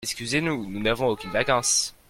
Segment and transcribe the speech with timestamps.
[0.03, 1.93] Excusez-nous, nous n'avons aucunes vacances